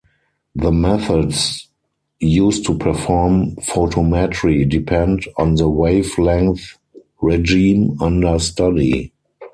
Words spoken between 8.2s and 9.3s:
study.